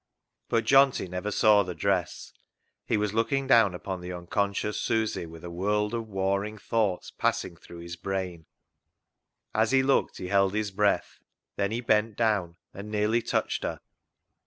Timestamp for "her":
13.61-13.79